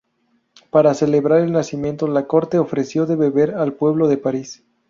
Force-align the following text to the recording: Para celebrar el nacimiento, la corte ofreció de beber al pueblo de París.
Para 0.71 0.95
celebrar 0.95 1.41
el 1.41 1.51
nacimiento, 1.51 2.07
la 2.07 2.25
corte 2.25 2.57
ofreció 2.57 3.05
de 3.05 3.15
beber 3.15 3.53
al 3.53 3.73
pueblo 3.73 4.07
de 4.07 4.17
París. 4.17 4.63